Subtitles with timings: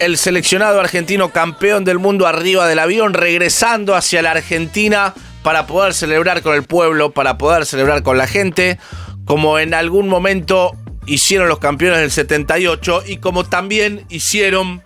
[0.00, 5.94] El seleccionado argentino campeón del mundo arriba del avión, regresando hacia la Argentina para poder
[5.94, 8.80] celebrar con el pueblo, para poder celebrar con la gente,
[9.24, 10.72] como en algún momento
[11.06, 14.82] hicieron los campeones del 78 y como también hicieron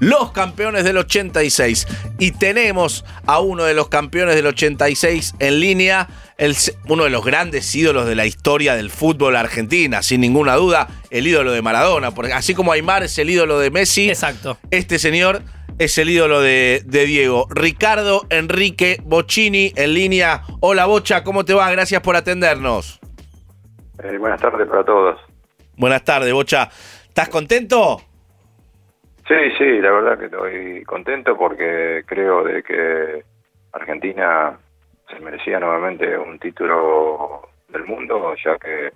[0.00, 1.86] los campeones del 86.
[2.18, 6.56] Y tenemos a uno de los campeones del 86 en línea, el,
[6.88, 11.26] uno de los grandes ídolos de la historia del fútbol argentina, sin ninguna duda, el
[11.26, 12.12] ídolo de Maradona.
[12.12, 14.58] Porque así como Aymar es el ídolo de Messi, Exacto.
[14.70, 15.42] este señor
[15.78, 17.46] es el ídolo de, de Diego.
[17.50, 20.42] Ricardo Enrique Bocini en línea.
[20.60, 21.70] Hola Bocha, ¿cómo te va?
[21.70, 22.98] Gracias por atendernos.
[24.02, 25.18] Eh, buenas tardes para todos.
[25.76, 26.70] Buenas tardes, Bocha.
[27.08, 28.02] ¿Estás contento?
[29.28, 33.24] Sí, sí, la verdad que estoy contento porque creo de que
[33.72, 34.56] Argentina
[35.08, 38.92] se merecía nuevamente un título del mundo, ya que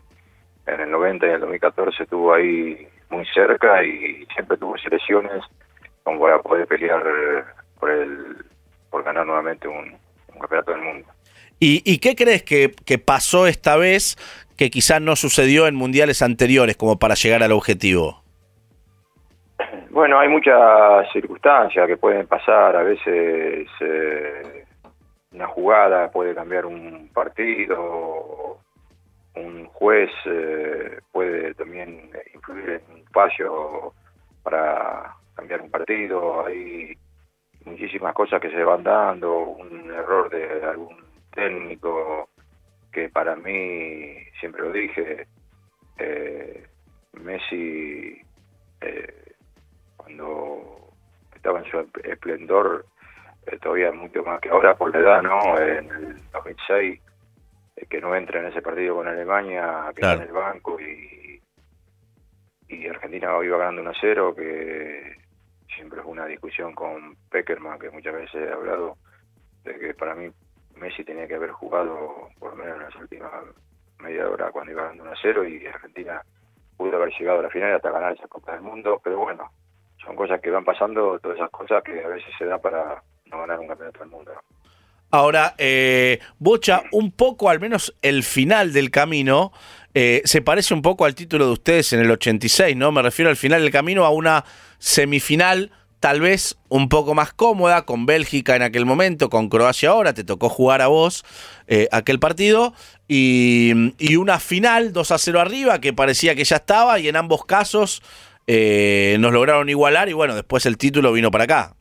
[0.66, 5.43] en el 90 y en el 2014 estuvo ahí muy cerca y siempre tuvo selecciones
[6.05, 7.03] como para poder pelear
[7.81, 8.37] por el
[8.89, 9.97] por ganar nuevamente un,
[10.33, 11.09] un campeonato del mundo.
[11.59, 14.17] ¿Y, y qué crees que, que pasó esta vez
[14.56, 18.22] que quizás no sucedió en mundiales anteriores como para llegar al objetivo?
[19.90, 22.76] Bueno, hay muchas circunstancias que pueden pasar.
[22.76, 24.64] A veces eh,
[25.32, 28.58] una jugada puede cambiar un partido,
[29.36, 33.92] un juez eh, puede también influir en un fallo
[34.42, 36.46] para cambiar un partido.
[36.46, 36.94] Hay
[37.64, 40.96] muchísimas cosas que se van dando, un error de algún
[41.32, 42.28] técnico
[42.92, 45.26] que para mí, siempre lo dije,
[45.98, 46.66] eh,
[47.12, 48.20] Messi
[50.16, 50.91] cuando
[51.34, 52.84] estaba en su esplendor,
[53.47, 55.58] eh, todavía mucho más que ahora por la edad, ¿no?
[55.58, 57.00] En el 2006,
[57.77, 60.20] eh, que no entra en ese partido con Alemania, que Claro.
[60.20, 61.41] está en el banco y,
[62.69, 65.16] y Argentina iba ganando 1 a 0, que
[65.75, 68.97] siempre fue una discusión con Peckerman, que muchas veces he hablado,
[69.64, 70.31] de que para mí
[70.77, 73.31] Messi tenía que haber jugado por lo menos en las últimas
[74.00, 76.22] media hora cuando iba ganando 1 a 0 y Argentina
[76.78, 79.50] pudo haber llegado a la final hasta ganar esa Copa del Mundo, pero bueno,
[80.05, 83.41] son cosas que van pasando, todas esas cosas que a veces se da para no
[83.41, 84.33] ganar un campeonato del mundo.
[85.12, 89.53] Ahora, eh, Bocha, un poco, al menos el final del camino,
[89.93, 92.93] eh, se parece un poco al título de ustedes en el 86, ¿no?
[92.93, 94.44] Me refiero al final del camino a una
[94.78, 100.15] semifinal tal vez un poco más cómoda, con Bélgica en aquel momento, con Croacia ahora,
[100.15, 101.25] te tocó jugar a vos
[101.66, 102.72] eh, aquel partido,
[103.06, 107.16] y, y una final 2 a 0 arriba que parecía que ya estaba, y en
[107.16, 108.03] ambos casos
[108.53, 111.75] eh, nos lograron igualar, y bueno, después el título vino para acá.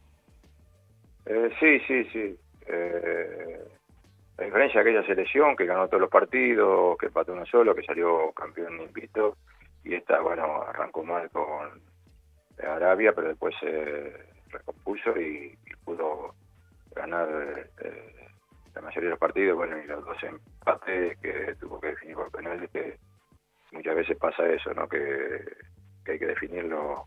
[1.25, 2.37] Eh, sí, sí, sí.
[2.67, 3.59] Eh,
[4.37, 7.81] a diferencia de aquella selección que ganó todos los partidos, que empató uno solo, que
[7.81, 9.37] salió campeón invicto,
[9.83, 11.81] y esta, bueno, arrancó mal con
[12.63, 14.13] Arabia, pero después se
[14.49, 16.35] recompuso y, y pudo
[16.95, 17.27] ganar
[17.83, 18.27] eh,
[18.75, 22.29] la mayoría de los partidos, bueno, y los dos empates que tuvo que definir por
[22.29, 22.95] penales, que
[23.71, 24.87] muchas veces pasa eso, ¿no?
[24.87, 24.99] Que,
[26.09, 27.05] que hay que definirlo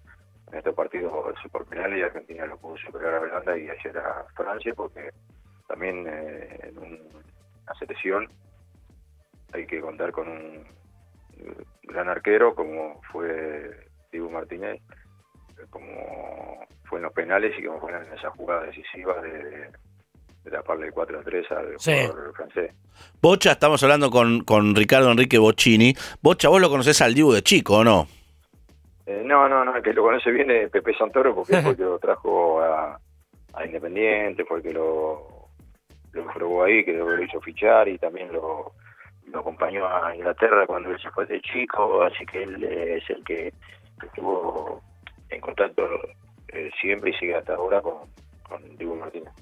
[0.50, 1.12] en estos partidos
[1.50, 5.10] por penales y Argentina lo pudo superar a Holanda y ayer a Francia, porque
[5.66, 7.08] también eh, en un-
[7.64, 8.28] una selección
[9.52, 10.64] hay que contar con un
[11.82, 14.80] gran arquero como fue Dibu Martínez,
[15.70, 19.70] como fue en los penales y como fue en esa jugada decisiva de,
[20.44, 21.92] de taparle el 4 a 3 al Sí.
[22.06, 22.72] jugador francés.
[23.20, 25.94] Bocha, estamos hablando con, con Ricardo Enrique Bocini.
[26.20, 28.06] Bocha, vos lo conocés al Dibu de chico, ¿o no?
[29.06, 31.76] Eh, no, no, no, el que lo conoce bien es Pepe Santoro porque fue el
[31.76, 32.98] que lo trajo a,
[33.54, 35.48] a Independiente, fue el que lo,
[36.12, 38.72] lo probó ahí, que lo hizo fichar y también lo,
[39.26, 43.10] lo acompañó a Inglaterra cuando él se fue de chico, así que él eh, es
[43.10, 43.52] el que
[44.02, 44.80] estuvo
[45.30, 45.88] en contacto
[46.48, 47.98] eh, siempre y sigue hasta ahora con,
[48.48, 49.32] con Diego Martínez.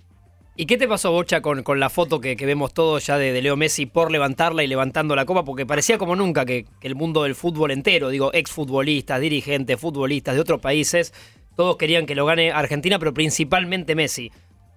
[0.57, 3.33] ¿Y qué te pasó, Bocha, con, con la foto que, que vemos todos ya de,
[3.33, 5.45] de Leo Messi por levantarla y levantando la copa?
[5.45, 10.41] Porque parecía como nunca que, el mundo del fútbol entero, digo, exfutbolistas, dirigentes, futbolistas de
[10.41, 11.15] otros países,
[11.57, 14.31] todos querían que lo gane Argentina, pero principalmente Messi.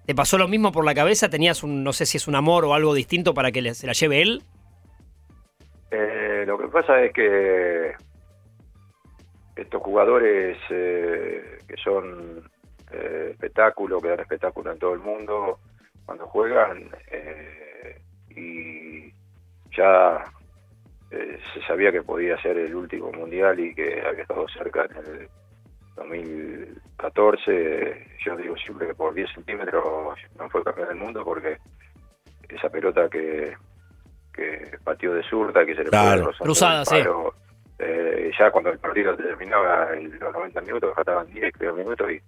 [0.06, 1.28] ¿Te pasó lo mismo por la cabeza?
[1.28, 3.94] ¿Tenías un, no sé si es un amor o algo distinto para que se la
[3.94, 4.42] lleve él?
[5.90, 7.92] Eh, lo que pasa es que
[9.56, 12.42] estos jugadores eh, que son
[12.94, 15.58] eh, espectáculo, que dan espectáculo en todo el mundo,
[16.06, 18.00] cuando juegan, eh,
[18.30, 19.12] y
[19.76, 20.24] ya
[21.10, 24.96] eh, se sabía que podía ser el último mundial y que había estado cerca en
[24.96, 25.28] el
[25.96, 31.58] 2014, yo digo siempre que por 10 centímetros no fue campeón del mundo porque
[32.48, 33.54] esa pelota que,
[34.32, 36.32] que pateó de zurda, que se le Claro.
[36.32, 36.96] fue Cruzada, sí.
[37.78, 42.20] eh, ya cuando el partido terminaba en los 90 minutos, faltaban 10, creo, minutos, y,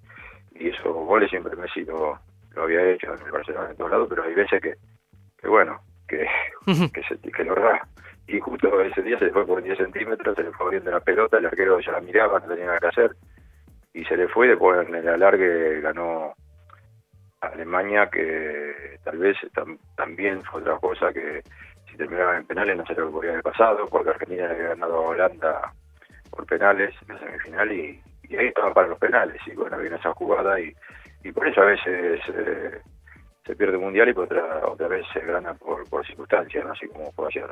[0.59, 2.19] y esos goles siempre Messi lo,
[2.55, 4.75] lo había hecho en el Barcelona en todos lados, pero hay veces que,
[5.39, 6.27] que bueno, que,
[6.93, 7.87] que, se, que lo da.
[8.29, 11.01] Y justo ese día se le fue por 10 centímetros, se le fue abriendo la
[11.01, 13.17] pelota, el arquero ya la miraba, no tenía nada que hacer,
[13.93, 16.35] y se le fue, después en el alargue ganó
[17.41, 21.43] Alemania, que tal vez tam, también fue otra cosa que
[21.89, 24.97] si terminaba en penales no sé lo que podría haber pasado, porque Argentina había ganado
[24.97, 25.73] a Holanda
[26.31, 29.97] por penales en la semifinal y, y ahí estaban para los penales, y bueno, viene
[29.97, 30.75] esa jugada y,
[31.25, 32.81] y por eso a veces eh,
[33.45, 36.73] se pierde el mundial y por otra, otra vez se gana por, por circunstancias, ¿no?
[36.73, 37.51] así como fue ayer.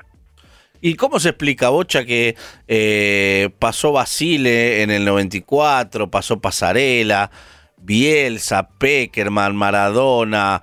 [0.80, 2.36] ¿Y cómo se explica, Bocha, que
[2.68, 7.30] eh, pasó Basile en el 94, pasó Pasarela,
[7.78, 10.60] Bielsa, Peckerman, Maradona,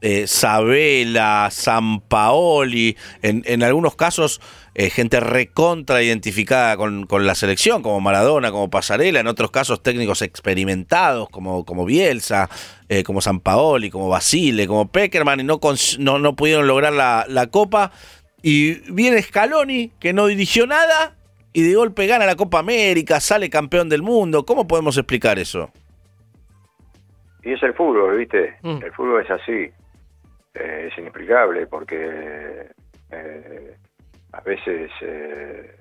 [0.00, 4.40] eh, Sabela, Sampaoli, en, en algunos casos
[4.74, 9.82] eh, gente recontra identificada con, con, la selección, como Maradona, como Pasarela, en otros casos
[9.82, 12.48] técnicos experimentados, como, como Bielsa,
[12.88, 15.60] eh, como Sampaoli, como Basile, como Peckerman, y no,
[15.98, 17.92] no, no pudieron lograr la, la Copa.
[18.42, 21.16] Y viene Scaloni, que no dirigió nada,
[21.52, 24.46] y de golpe gana la Copa América, sale campeón del mundo.
[24.46, 25.70] ¿Cómo podemos explicar eso?
[27.42, 28.56] Y es el fútbol, ¿viste?
[28.62, 28.82] Mm.
[28.82, 29.70] El fútbol es así.
[30.54, 32.68] Eh, es inexplicable porque
[33.10, 33.76] eh,
[34.32, 35.76] a veces, eh,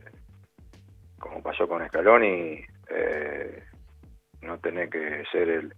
[1.18, 3.64] como pasó con Scaloni, eh,
[4.42, 5.74] no tenés que ser el,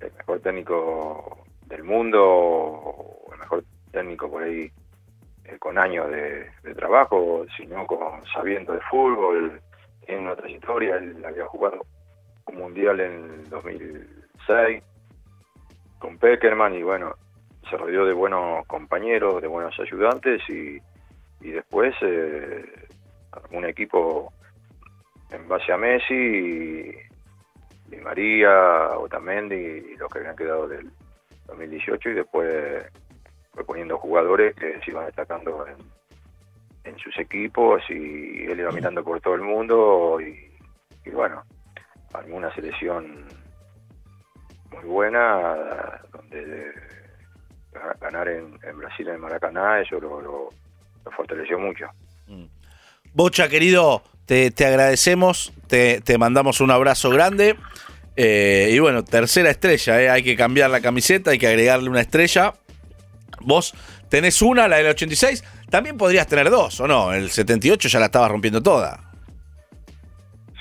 [0.00, 2.96] el, mejor técnico del mundo
[3.32, 4.70] el mejor técnico por ahí
[5.44, 9.60] eh, con años de, trabajo, sino con sabiendo de fútbol,
[10.06, 11.84] en una trayectoria, él había jugado
[12.46, 14.82] un mundial en el 2006
[15.98, 17.14] con Peckerman y bueno,
[17.68, 20.80] se rodeó de buenos compañeros, de buenos ayudantes y,
[21.40, 22.64] y después eh,
[23.52, 24.32] un equipo
[25.30, 30.90] en base a Messi y, y María, Otamendi y los que habían quedado del
[31.46, 32.84] 2018 y después
[33.52, 35.78] fue poniendo jugadores que se iban destacando en,
[36.98, 40.52] sus equipos y él iba mirando por todo el mundo y,
[41.04, 41.44] y bueno,
[42.12, 43.26] alguna selección
[44.70, 46.72] muy buena donde
[48.00, 50.50] ganar en, en Brasil en Maracaná eso lo,
[51.04, 51.86] lo fortaleció mucho.
[52.26, 52.44] Mm.
[53.12, 57.56] Bocha, querido, te, te agradecemos, te, te, mandamos un abrazo grande.
[58.16, 62.00] Eh, y bueno, tercera estrella, eh, hay que cambiar la camiseta, hay que agregarle una
[62.00, 62.54] estrella.
[63.40, 63.74] Vos
[64.08, 67.12] tenés una, la del 86, también podrías tener dos, ¿o no?
[67.12, 69.10] El 78 ya la estabas rompiendo toda.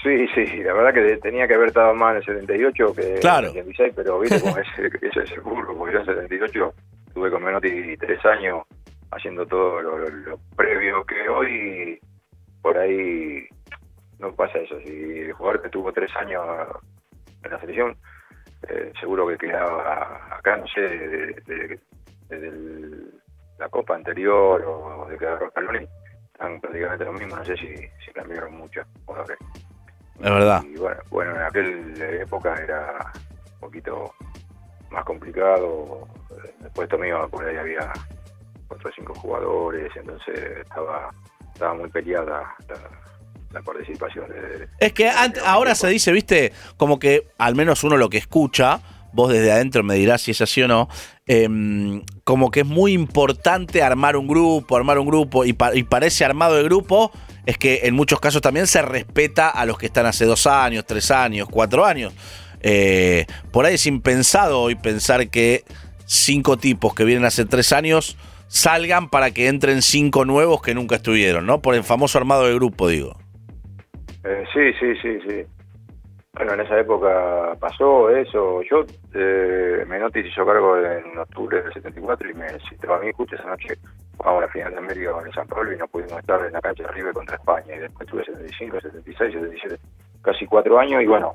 [0.01, 3.49] Sí, sí, la verdad que tenía que haber estado más en el 78 que claro.
[3.49, 4.67] en el 86, pero viste cómo es,
[5.01, 6.73] ese es seguro, porque yo en el 78
[7.13, 8.63] tuve con Menotti tres años
[9.11, 11.99] haciendo todo lo, lo, lo, previo que hoy
[12.61, 13.47] por ahí
[14.19, 14.79] no pasa eso.
[14.81, 16.43] Si el jugador que tuvo tres años
[17.43, 17.97] en la selección,
[18.67, 21.79] eh, seguro que quedaba acá, no sé, desde de,
[22.29, 23.07] de, de,
[23.57, 25.85] la copa anterior o de que agarró Scaloni,
[26.33, 27.75] están prácticamente lo mismo, no sé si,
[28.05, 28.81] si cambiaron mucho.
[29.05, 29.35] Bueno, okay.
[30.15, 30.63] Es verdad.
[30.63, 33.11] Y bueno, bueno, en aquella época era
[33.53, 34.13] un poquito
[34.91, 36.07] más complicado.
[36.59, 37.91] Después mío por ahí había
[38.69, 41.13] cuatro o cinco jugadores, entonces estaba,
[41.53, 42.89] estaba muy peleada la,
[43.51, 47.97] la participación de, Es que antes, ahora se dice, viste, como que al menos uno
[47.97, 48.79] lo que escucha,
[49.11, 50.87] vos desde adentro me dirás si es así o no,
[51.25, 51.47] eh,
[52.23, 56.05] como que es muy importante armar un grupo, armar un grupo, y, pa y para
[56.05, 57.11] ese armado de grupo
[57.45, 60.85] es que en muchos casos también se respeta a los que están hace dos años,
[60.85, 62.13] tres años, cuatro años.
[62.61, 65.63] Eh, por ahí es impensado hoy pensar que
[66.05, 68.17] cinco tipos que vienen hace tres años
[68.49, 71.61] salgan para que entren cinco nuevos que nunca estuvieron, ¿no?
[71.61, 73.15] Por el famoso armado de grupo, digo.
[74.25, 75.45] Eh, sí, sí, sí, sí.
[76.33, 78.61] Bueno, en esa época pasó eso.
[78.63, 83.11] Yo, eh, Menotti se hizo cargo en octubre del 74 y me citó a mí
[83.15, 83.75] justo esa noche
[84.17, 86.61] jugamos la final de América con el San Pablo y no pudimos estar en la
[86.61, 87.75] cancha de River contra España.
[87.75, 89.79] Y después tuve 75, 76, 77,
[90.21, 91.33] casi cuatro años y bueno,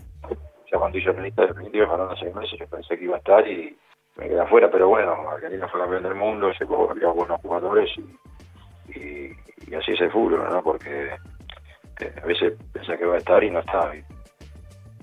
[0.70, 3.48] ya cuando hizo la lista definitiva, faltando seis meses, yo pensé que iba a estar
[3.48, 3.76] y
[4.16, 8.98] me quedé afuera, pero bueno, Argentina fue campeón del mundo, se había buenos jugadores y,
[8.98, 9.36] y,
[9.68, 10.62] y, así es el fútbol, ¿no?
[10.62, 11.10] Porque
[12.00, 13.92] eh, a veces pensás que va a estar y no está.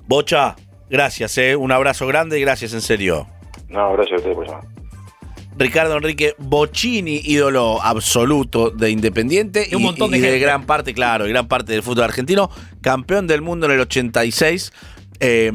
[0.07, 0.55] Bocha,
[0.89, 1.55] gracias, ¿eh?
[1.55, 3.27] un abrazo grande y gracias en serio.
[3.69, 4.63] No, gracias a ustedes por llamar.
[5.57, 10.93] Ricardo Enrique Bocini, ídolo absoluto de Independiente y, un montón de, y de gran parte,
[10.93, 12.49] claro, y gran parte del fútbol argentino,
[12.81, 14.71] campeón del mundo en el 86.
[15.19, 15.51] Eh,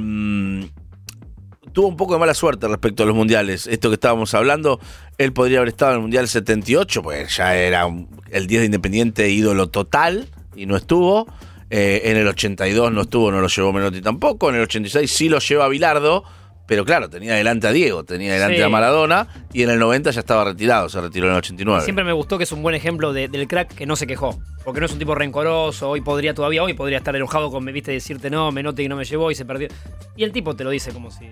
[1.77, 3.67] tuvo un poco de mala suerte respecto a los mundiales.
[3.67, 4.81] Esto que estábamos hablando,
[5.19, 8.67] él podría haber estado en el mundial 78, pues ya era un, el 10 de
[8.67, 11.27] Independiente ídolo total y no estuvo.
[11.69, 14.49] Eh, en el 82 no estuvo, no lo llevó Menotti tampoco.
[14.49, 16.25] En el 86 sí lo lleva Bilardo.
[16.69, 18.63] Pero claro, tenía delante a Diego, tenía delante Sí.
[18.63, 21.85] a Maradona y en el 90 ya estaba retirado, se retiró en el 89.
[21.85, 24.37] Siempre me gustó que es un buen ejemplo de- del crack que no se quejó.
[24.65, 27.71] Porque no es un tipo rencoroso, hoy podría todavía, hoy podría estar enojado con me
[27.71, 29.69] viste decirte no, Menotti que no me llevó y se perdió.
[30.17, 31.27] Y el tipo te lo dice como si.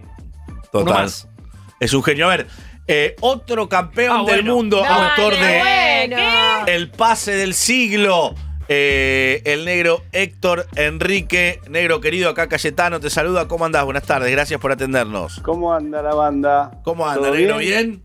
[0.75, 1.03] Uno Total.
[1.05, 1.29] más.
[1.81, 2.27] Es un genio.
[2.27, 2.47] A ver,
[2.87, 4.55] eh, otro campeón Ah, del bueno.
[4.57, 5.59] mundo, Dale, autor de
[6.09, 6.17] bueno.
[6.67, 8.35] El pase del siglo.
[8.69, 13.47] eh, el negro Héctor Enrique, negro querido, acá Cayetano, te saluda.
[13.47, 13.85] ¿Cómo andás?
[13.85, 15.39] Buenas tardes, gracias por atendernos.
[15.41, 16.71] ¿Cómo anda la banda?
[16.83, 17.59] ¿Cómo anda, ¿Todo negro?
[17.59, 18.03] ¿Bien?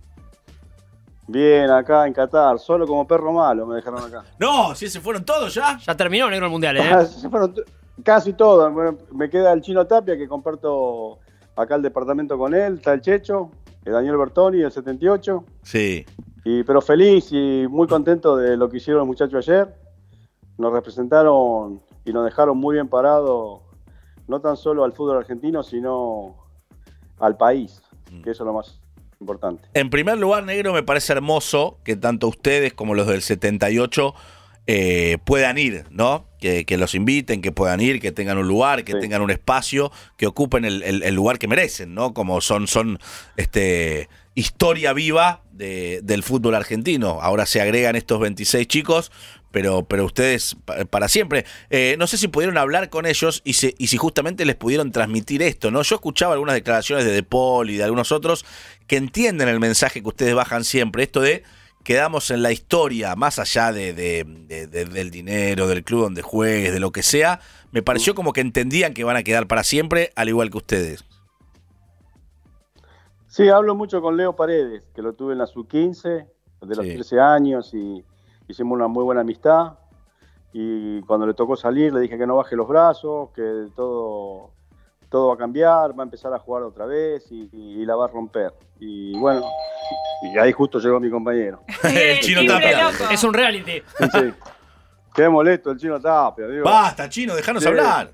[1.27, 4.23] Bien, acá en Qatar, solo como perro malo me dejaron acá.
[4.39, 5.77] No, si se fueron todos ya.
[5.85, 7.05] Ya terminó negro el mundial, ¿eh?
[7.21, 7.61] Se fueron t-
[8.03, 8.73] casi todos.
[8.73, 11.19] Bueno, me queda el chino Tapia, que comparto
[11.59, 13.51] acá el departamento con él, está el Checho,
[13.83, 15.43] el Daniel Bertoni, el 78.
[15.61, 16.05] Sí.
[16.45, 19.75] Y, pero feliz y muy contento de lo que hicieron los muchachos ayer.
[20.57, 23.61] Nos representaron y nos dejaron muy bien parados,
[24.27, 26.35] no tan solo al fútbol argentino, sino
[27.19, 27.81] al país,
[28.23, 28.79] que eso es lo más
[29.19, 29.67] importante.
[29.73, 34.13] En primer lugar, negro, me parece hermoso que tanto ustedes como los del 78
[34.67, 36.28] eh, puedan ir, ¿no?
[36.39, 38.99] Que, que los inviten, que puedan ir, que tengan un lugar, que Sí.
[39.01, 42.13] tengan un espacio, que ocupen el, el- el lugar que merecen, ¿no?
[42.13, 42.97] Como son, son
[43.35, 47.19] este, historia viva de- del fútbol argentino.
[47.21, 49.11] Ahora se agregan estos 26 chicos,
[49.51, 51.45] pero, pero ustedes pa- para siempre.
[51.69, 54.91] Eh, no sé si pudieron hablar con ellos y, si- y si justamente les pudieron
[54.91, 55.81] transmitir esto, ¿no?
[55.81, 58.45] Yo escuchaba algunas declaraciones de De Paul y de algunos otros
[58.87, 61.43] que entienden el mensaje que ustedes bajan siempre, esto de
[61.89, 66.21] quedamos en la historia, más allá de, de- de- de- del dinero, del club donde
[66.21, 67.39] juegues, de lo que sea,
[67.71, 71.03] me pareció como que entendían que van a quedar para siempre, al igual que ustedes.
[73.25, 76.27] Sí, hablo mucho con Leo Paredes, que lo tuve en la sub-15,
[76.61, 76.93] de los Sí.
[76.93, 78.05] 13 años, y
[78.47, 79.79] hicimos una muy buena amistad.
[80.53, 84.51] Y cuando le tocó salir, le dije que no baje los brazos, que todo,
[85.09, 87.95] todo va a cambiar, va a empezar a jugar otra vez y, y- y la
[87.95, 88.53] va a romper.
[88.79, 89.43] Y bueno,
[90.23, 91.61] y ahí justo llegó mi compañero.
[91.83, 92.89] El chino Tapia.
[93.11, 93.81] Es un reality.
[93.97, 94.33] Sí, sí.
[95.13, 96.63] Qué molesto el chino Tapia, digo.
[96.63, 97.67] Basta, chino, déjanos Sí.
[97.69, 98.11] hablar.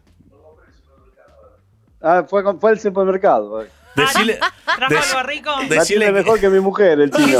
[2.01, 3.63] Ah, fue, con- fue al supermercado.
[3.95, 4.37] Decile,
[4.77, 5.51] ¿Trajo dec- algo rico?
[5.69, 7.39] Decile mejor que mi mujer, el chino.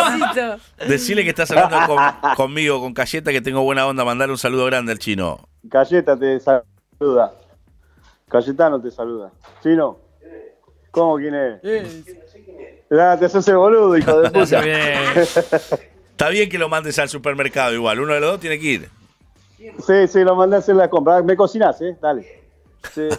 [0.88, 4.04] Decile que estás hablando con- conmigo, con Cayeta, que tengo buena onda.
[4.06, 5.40] Mandar un saludo grande al chino.
[5.70, 7.34] Cayeta te saluda.
[8.29, 9.32] Cayetano te saluda.
[9.62, 9.98] Chino,
[10.91, 12.05] ¿cómo quién es?
[12.91, 14.63] Ah, te haces el boludo, hijo de puta.
[16.12, 18.00] Está bien que lo mandes al supermercado igual.
[18.00, 18.89] Uno de los dos tiene que ir.
[19.86, 21.22] Sí, sí, lo mandé a hacer la compra.
[21.22, 21.98] Me cocinás, ¿eh?
[22.01, 22.44] Dale.
[22.94, 23.10] Sí.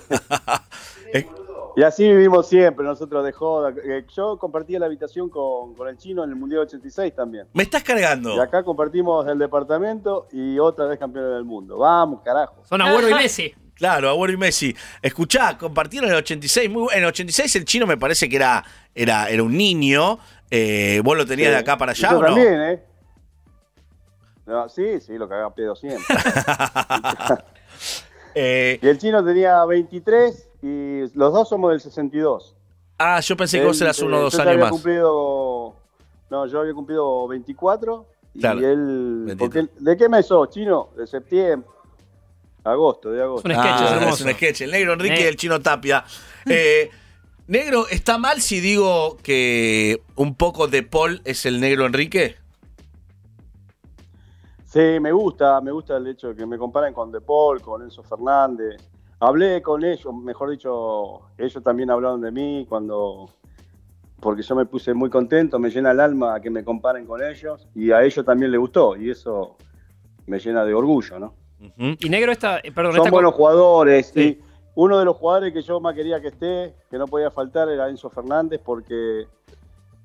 [1.78, 3.70] Y así vivimos siempre, nosotros de joda.
[3.84, 7.48] Eh, Yo compartía la habitación con, con el chino en el Mundial 86 también.
[7.52, 8.34] Me estás cargando.
[8.34, 11.76] Y acá compartimos el departamento y otra vez campeones del mundo.
[11.76, 12.62] Vamos, carajo.
[12.64, 13.54] Son Agüero y Messi.
[13.76, 14.74] Claro, Agüero y Messi.
[15.02, 16.70] Escuchá, compartieron en el 86.
[16.70, 18.64] Muy, bu- en el 86 el chino me parece que era,
[18.94, 20.18] era, era un niño.
[20.50, 22.26] Eh, ¿Vos lo tenías de acá para allá Yo o no?
[22.28, 22.82] también, ¿eh?
[24.46, 26.04] No, sí, sí, lo cagaba pedo siempre.
[28.38, 32.54] Eh, y el chino tenía 23 y los dos somos del 62.
[32.98, 34.70] ah, yo pensé que vos Él, eras uno o eh, dos años había más.
[34.72, 35.74] Cumplido,
[36.28, 39.22] no, yo había cumplido 24 y Claro, él...
[39.24, 39.38] 23.
[39.38, 40.90] porque él- ¿De qué mes sos, chino?
[40.98, 41.66] De septiembre.
[42.66, 43.48] Agosto, de agosto.
[43.48, 44.24] Es un sketch, es Ah, hermoso.
[44.24, 44.60] un sketch.
[44.62, 45.22] El negro Enrique Eh.
[45.22, 46.04] y el chino Tapia.
[46.46, 46.90] Eh,
[47.46, 52.36] negro, ¿está mal si digo que un poco de Paul es el negro Enrique?
[54.64, 57.82] Sí, me gusta, me gusta el hecho de que me comparen con De Paul, con
[57.82, 58.76] Enzo Fernández.
[59.20, 63.30] Hablé con ellos, mejor dicho, ellos también hablaron de mí cuando,
[64.20, 67.66] porque yo me puse muy contento, me llena el alma que me comparen con ellos
[67.74, 69.56] y a ellos también les gustó y eso
[70.26, 71.34] me llena de orgullo, ¿no?
[71.76, 72.58] Y negro está.
[72.58, 74.20] eh, Perdón, Son esta buenos jugadores Sí.
[74.40, 74.44] y
[74.74, 77.88] uno de los jugadores que yo más quería que esté, que no podía faltar, era
[77.88, 79.26] Enzo Fernández porque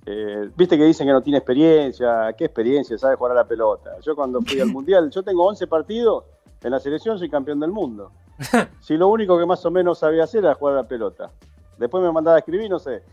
[0.06, 2.98] eh, viste que dicen que no tiene experiencia, ¿qué experiencia?
[2.98, 4.00] Sabe jugar a la pelota.
[4.02, 6.24] Yo cuando fui al Mundial, yo tengo 11 partidos,
[6.64, 8.12] en la selección soy campeón del mundo.
[8.80, 11.30] Si lo único que más o menos sabía hacer era jugar a la pelota.
[11.78, 13.04] Después me mandaba a escribir, no sé.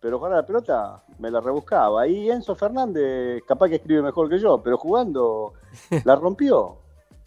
[0.00, 2.06] Pero jugar a la pelota me la rebuscaba.
[2.06, 5.52] Y Enzo Fernández, capaz que escribe mejor que yo, pero jugando
[6.04, 6.76] la rompió.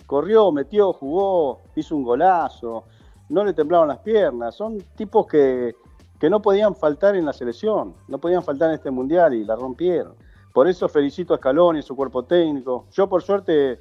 [0.10, 2.86] Corrió, metió, jugó, hizo un golazo.
[3.30, 4.56] No le temblaban las piernas.
[4.56, 5.76] Son tipos que,
[6.20, 9.56] que no podían faltar en la selección, no podían faltar en este mundial y la
[9.56, 10.16] rompieron.
[10.52, 12.88] Por eso felicito a Scaloni y su cuerpo técnico.
[12.92, 13.80] Yo, por suerte,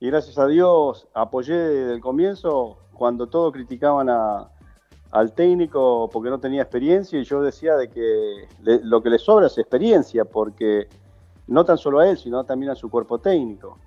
[0.00, 4.48] y gracias a Dios, apoyé desde el comienzo cuando todos criticaban a-
[5.12, 9.46] al técnico porque no tenía experiencia y yo decía de que lo que le sobra
[9.46, 10.88] es experiencia porque
[11.46, 13.78] no tan solo a él, sino también a su cuerpo técnico.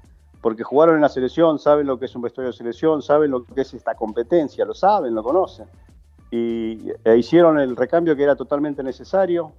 [0.45, 3.43] Porque jugaron en la selección, saben lo que es un vestuario de selección, saben lo
[3.43, 5.65] que es esta competencia, lo saben, lo conocen.
[6.29, 9.53] Y e hicieron el recambio que era totalmente necesario.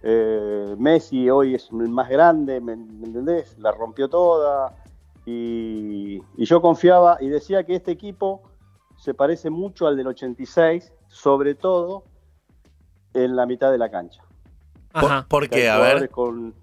[0.00, 3.58] Eh, Messi hoy es el más grande, ¿me, me entendés?
[3.58, 4.72] La rompió toda.
[5.26, 8.40] Y, y yo confiaba y decía que este equipo
[8.96, 12.04] se parece mucho al del 86, sobre todo
[13.14, 14.22] en la mitad de la cancha.
[14.92, 15.26] Ajá.
[15.28, 15.68] ¿Por, qué?
[15.68, 16.08] A ver.
[16.08, 16.54] con-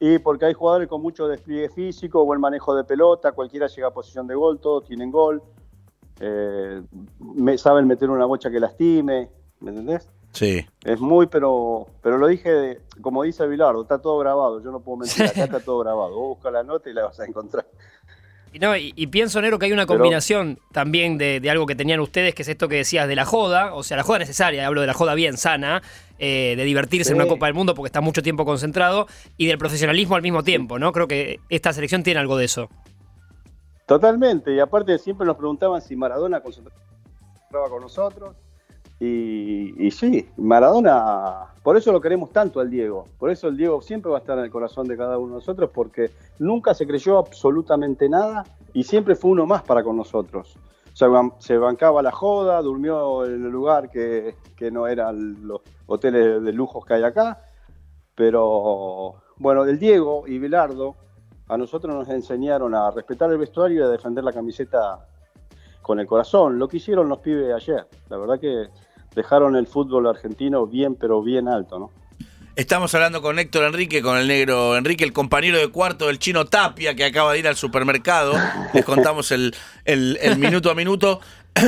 [0.00, 3.92] y porque hay jugadores con mucho despliegue físico, buen manejo de pelota, cualquiera llega a
[3.92, 5.42] posición de gol, todos tienen gol,
[6.20, 6.82] eh,
[7.18, 10.10] me, saben meter una bocha que lastime, ¿me entendés?
[10.32, 10.66] Sí.
[10.84, 14.80] Es muy, pero pero lo dije, de- como dice Bilardo, está todo grabado, yo no
[14.80, 17.66] puedo mentir, acá está todo grabado, vos busca la nota y la vas a encontrar.
[18.54, 21.66] Y, no, y, y pienso, Negro, que hay una Pero- combinación también de, de algo
[21.66, 24.20] que tenían ustedes, que es esto que decías de la joda, o sea, la joda
[24.20, 25.82] necesaria, hablo de la joda bien sana,
[26.20, 29.58] eh, de divertirse en una Copa del Mundo porque está mucho tiempo concentrado, y del
[29.58, 30.92] profesionalismo al mismo tiempo, ¿no?
[30.92, 32.70] Creo que esta selección tiene algo de eso.
[33.86, 36.78] Totalmente, y aparte siempre nos preguntaban si Maradona concentraba
[37.68, 38.36] con nosotros.
[39.06, 43.06] Y, sí, Maradona, por eso lo queremos tanto al Diego.
[43.18, 45.34] Por eso el Diego siempre va a estar en el corazón de cada uno de
[45.34, 50.56] nosotros, porque nunca se creyó absolutamente nada y siempre fue uno más para con nosotros.
[50.92, 51.08] O sea,
[51.38, 56.52] se bancaba la joda, durmió en el lugar que, que no eran los hoteles de
[56.52, 57.42] lujos que hay acá.
[58.14, 60.94] Pero bueno, el Diego y Bilardo
[61.48, 65.06] a nosotros nos enseñaron a respetar el vestuario y a defender la camiseta
[65.82, 66.58] con el corazón.
[66.58, 67.86] Lo que hicieron los pibes ayer.
[68.08, 68.68] La verdad que
[69.14, 71.90] dejaron el fútbol argentino bien, pero bien alto, ¿no?
[72.56, 76.44] Estamos hablando con Héctor Enrique, con el negro Enrique, el compañero de cuarto del chino
[76.44, 78.32] Tapia, que acaba de ir al supermercado.
[78.72, 79.54] Les contamos el,
[79.84, 81.20] el- el minuto a minuto.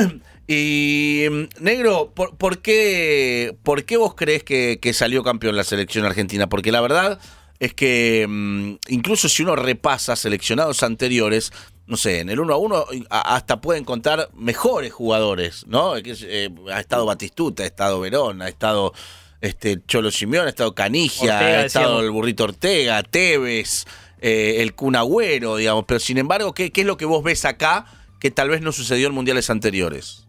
[0.49, 1.25] Y,
[1.59, 6.47] negro, ¿por, por qué, ¿por qué vos crees que, que salió campeón la selección argentina?
[6.47, 7.19] Porque la verdad
[7.59, 11.51] es que mm, incluso si uno repasa seleccionados anteriores,
[11.87, 15.95] no sé, en el 1 a 1 hasta pueden contar mejores jugadores, ¿no?
[15.95, 18.93] Eh, ha estado Batistuta, ha estado Verón, ha estado
[19.39, 22.03] este Cholo Simeón, ha estado Canigia, Ortega, ha estado decíamos.
[22.03, 23.85] el Burrito Ortega, Tevez,
[24.19, 25.85] eh, el Kun Agüero, digamos.
[25.87, 27.85] Pero sin embargo, ¿qué, ¿qué es lo que vos ves acá
[28.19, 30.27] que tal vez no sucedió en mundiales anteriores?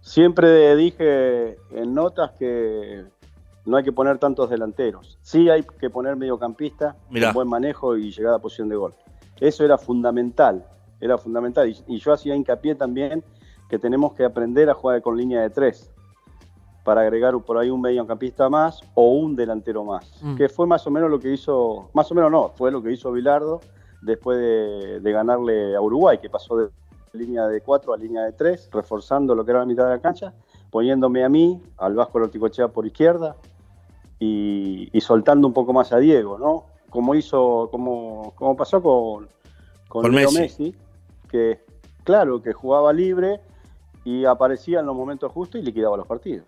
[0.00, 3.04] Siempre dije en notas que
[3.66, 5.18] no hay que poner tantos delanteros.
[5.20, 8.94] Sí hay que poner mediocampista con buen manejo y llegada a posición de gol.
[9.40, 10.66] Eso era fundamental,
[11.00, 11.68] era fundamental.
[11.68, 13.22] Y, y yo hacía hincapié también
[13.68, 15.90] que tenemos que aprender a jugar con línea de tres
[16.84, 20.22] para agregar por ahí un mediocampista más o un delantero más.
[20.22, 20.36] Mm.
[20.36, 22.92] Que fue más o menos lo que hizo, más o menos no, fue lo que
[22.92, 23.60] hizo Bilardo
[24.02, 26.68] después de, de ganarle a Uruguay, que pasó de
[27.12, 30.00] línea de 4 a línea de 3, reforzando lo que era la mitad de la
[30.00, 30.32] cancha,
[30.70, 33.34] poniéndome a mí, al Vasco Lorticochea por izquierda
[34.20, 36.66] y, y soltando un poco más a Diego, ¿no?
[36.90, 39.28] Como hizo, como, como pasó con,
[39.88, 40.14] con, Con.
[40.14, 40.74] Messi,
[41.30, 41.60] que
[42.04, 43.40] claro, que jugaba libre
[44.04, 46.46] y aparecía en los momentos justos y liquidaba los partidos.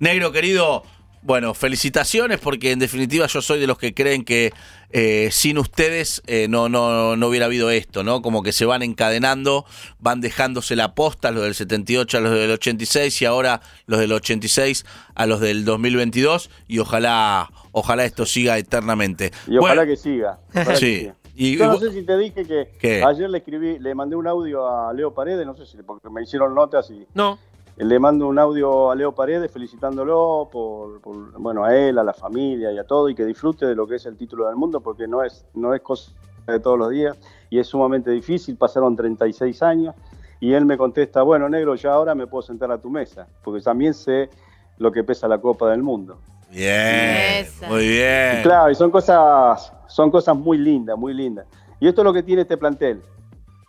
[0.00, 0.82] Negro, querido,
[1.22, 4.52] bueno, felicitaciones porque en definitiva yo soy de los que creen que
[4.90, 8.22] eh, sin ustedes eh, no, no, no hubiera habido esto, ¿no?
[8.22, 9.66] Como que se van encadenando,
[9.98, 14.12] van dejándose la posta, los del 78 a los del 86 y ahora los del
[14.12, 19.30] 86 a los del 2022 y ojalá, ojalá esto siga eternamente.
[19.46, 20.38] Y ojalá Bueno, que siga.
[20.48, 20.98] ojalá que Sí.
[21.00, 21.14] siga.
[21.38, 23.04] Y, Yo no sé si te dije que ¿Qué?
[23.04, 26.22] ayer le escribí, le mandé un audio a Leo Paredes, no sé si porque me
[26.22, 27.38] hicieron notas y No.
[27.76, 32.14] le mando un audio a Leo Paredes felicitándolo por, por, bueno a él, a la
[32.14, 34.80] familia y a todo y que disfrute de lo que es el título del mundo
[34.80, 36.10] porque no es no es cosa
[36.46, 37.18] de todos los días
[37.50, 39.94] y es sumamente difícil, pasaron 36 años
[40.40, 43.60] y él me contesta, bueno negro, ya ahora me puedo sentar a tu mesa porque
[43.60, 44.30] también sé
[44.78, 46.18] lo que pesa la Copa del Mundo.
[46.50, 47.68] Bien, Esa.
[47.68, 48.40] muy bien.
[48.40, 51.46] Y claro, y son cosas, son cosas muy lindas, muy lindas.
[51.80, 53.02] Y esto es lo que tiene este plantel,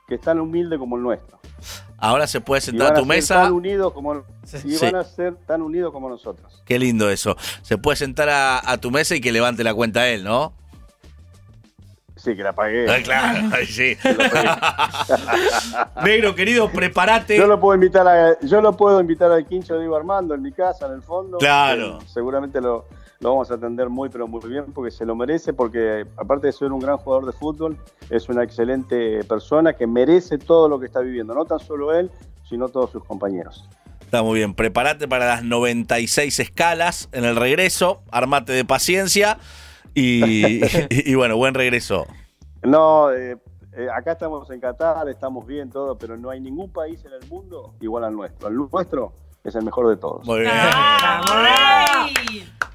[0.07, 1.39] que es tan humilde como el nuestro.
[1.99, 3.35] Ahora se puede sentar a tu ser mesa.
[3.43, 4.21] Tan unidos como, y
[4.71, 4.77] Sí.
[4.85, 6.61] van a ser tan unidos como nosotros.
[6.65, 7.35] Qué lindo eso.
[7.63, 10.53] Se puede sentar a, a tu mesa y que levante la cuenta él, ¿no?
[12.27, 12.85] Sí, que la pagué.
[12.91, 13.95] Ah, claro, sí.
[16.03, 17.37] Negro, querido, prepárate.
[17.37, 20.51] Yo lo puedo invitar a, yo lo puedo invitar al quincho Diego Armando en mi
[20.51, 21.37] casa, en el fondo.
[21.37, 21.99] Claro.
[22.01, 22.83] Eh, seguramente lo,
[23.21, 26.51] lo vamos a atender muy, pero muy bien, porque se lo merece, porque aparte de
[26.51, 27.77] ser un gran jugador de fútbol,
[28.09, 32.11] es una excelente persona que merece todo lo que está viviendo, no tan solo él,
[32.49, 33.69] sino todos sus compañeros.
[34.01, 34.53] Está muy bien.
[34.53, 38.01] Prepárate para las 96 escalas en el regreso.
[38.11, 39.37] Armate de paciencia.
[39.99, 42.05] Y, y- y bueno, buen regreso.
[42.61, 43.35] No, eh,
[43.75, 47.27] eh, acá estamos en Qatar, estamos bien todo, pero no hay ningún país en el
[47.29, 48.47] mundo igual al nuestro.
[48.47, 50.23] El nuestro es el mejor de todos.
[50.27, 50.53] Muy bien.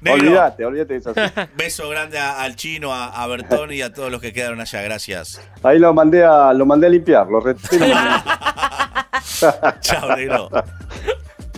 [0.01, 0.21] Negro.
[0.27, 1.13] Olvídate, olvídate de eso.
[1.57, 4.81] Beso grande a- al chino, a, a Bertón y a todos los que quedaron allá.
[4.81, 5.39] Gracias.
[5.63, 7.61] Ahí lo mandé a, lo mandé a limpiar, lo mandé.
[9.79, 10.49] Chao, negro.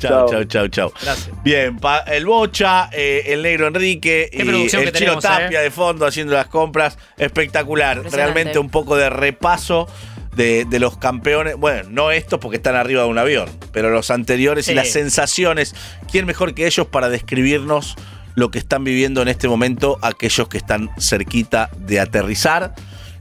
[0.10, 0.44] Chao, Chao.
[0.46, 0.94] chao, chao.
[1.02, 1.30] Gracias.
[1.44, 5.24] Bien, pa- el Bocha, eh, el negro Enrique Qué y producción el que chino tenemos,
[5.24, 5.64] Tapia eh.
[5.64, 6.98] de fondo haciendo las compras.
[7.18, 7.98] Espectacular.
[7.98, 8.34] Impresionante.
[8.34, 9.88] Realmente un poco de repaso
[10.36, 11.56] de, de los campeones.
[11.56, 15.76] Bueno, no estos porque están arriba de un avión, pero los anteriores y las sensaciones.
[16.12, 17.96] ¿Quién mejor que ellos para describirnos
[18.36, 22.76] lo que están viviendo en este momento aquellos que están cerquita de aterrizar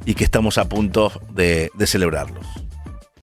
[0.05, 2.44] y que estamos a punto de, de celebrarlos?